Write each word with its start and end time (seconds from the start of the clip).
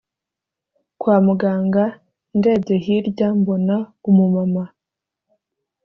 kwa 0.99 1.15
muganga 1.25 1.83
ndebye 2.37 2.75
hirya 2.85 3.27
mbona 3.39 3.75
umumama 4.09 4.63